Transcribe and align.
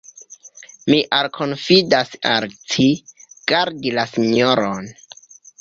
Mi 0.93 1.01
alkonfidas 1.17 2.09
al 2.31 2.47
ci, 2.73 2.89
gardi 3.53 3.97
la 4.01 4.11
sinjoron. 4.15 4.91